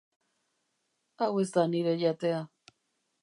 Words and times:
Hau 1.25 1.29
ez 1.43 1.47
da 1.57 1.65
nire 1.73 1.93
yatea. 2.05 2.43